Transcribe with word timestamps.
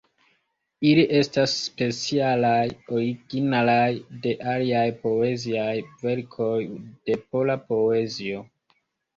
Ili 0.91 1.01
estas 1.17 1.51
specialaj, 1.65 2.63
originalaj 2.95 3.91
de 4.25 4.33
aliaj 4.55 4.87
poeziaj 5.05 5.77
verkoj 6.07 6.59
de 6.89 7.21
pola 7.29 7.61
poezio. 7.71 8.45